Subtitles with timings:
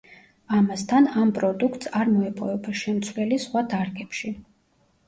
[0.59, 4.35] ამასთან, ამ პროდუქტს არ მოეპოვება შემცვლელი სხვა დარგებში.